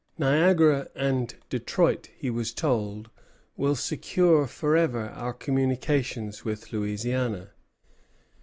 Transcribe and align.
"Niagara 0.17 0.87
and 0.95 1.35
Detroit," 1.51 2.09
he 2.17 2.31
was 2.31 2.55
told, 2.55 3.11
"will 3.55 3.75
secure 3.75 4.47
forever 4.47 5.09
our 5.09 5.31
communications 5.31 6.43
with 6.43 6.73
Louisiana." 6.73 7.51